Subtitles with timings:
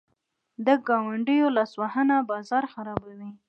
[0.65, 3.29] د ګاونډیو لاسوهنه بازار خرابوي.